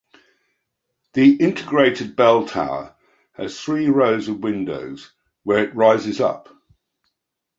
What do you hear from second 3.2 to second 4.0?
has three